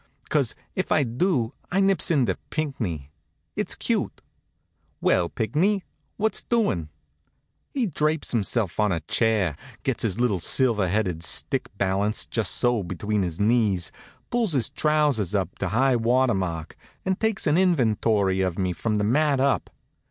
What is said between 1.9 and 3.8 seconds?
onto Pinckney it's